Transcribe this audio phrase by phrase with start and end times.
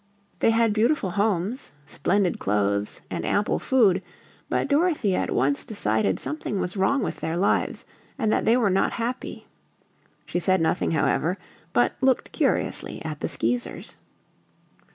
[0.39, 4.03] They had beautiful homes, splendid clothes, and ample food,
[4.49, 7.85] but Dorothy at once decided something was wrong with their lives
[8.17, 9.45] and that they were not happy.
[10.25, 11.37] She said nothing, however,
[11.71, 13.97] but looked curiously at the Skeezers.